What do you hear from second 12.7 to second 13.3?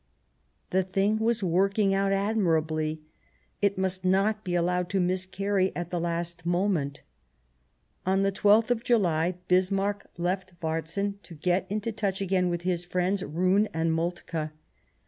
friends